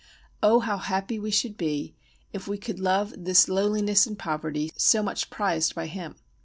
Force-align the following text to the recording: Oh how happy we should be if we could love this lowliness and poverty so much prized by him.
Oh 0.41 0.61
how 0.61 0.79
happy 0.79 1.19
we 1.19 1.29
should 1.29 1.57
be 1.57 1.93
if 2.33 2.47
we 2.47 2.57
could 2.57 2.79
love 2.79 3.13
this 3.15 3.47
lowliness 3.47 4.07
and 4.07 4.17
poverty 4.17 4.71
so 4.75 5.03
much 5.03 5.29
prized 5.29 5.75
by 5.75 5.85
him. 5.85 6.15